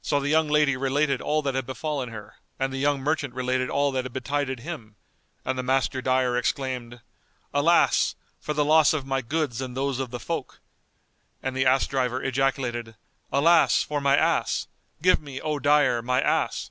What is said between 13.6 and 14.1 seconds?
for